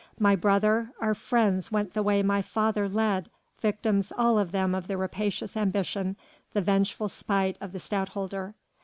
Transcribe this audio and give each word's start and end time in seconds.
My 0.17 0.35
brother, 0.35 0.93
our 0.99 1.13
friends 1.13 1.71
went 1.71 1.93
the 1.93 2.01
way 2.01 2.23
my 2.23 2.41
father 2.41 2.89
led, 2.89 3.29
victims 3.59 4.11
all 4.11 4.39
of 4.39 4.51
them 4.51 4.73
of 4.73 4.87
the 4.87 4.97
rapacious 4.97 5.55
ambition, 5.55 6.15
the 6.53 6.61
vengeful 6.61 7.07
spite 7.07 7.55
of 7.61 7.71
the 7.71 7.79
Stadtholder. 7.79 8.55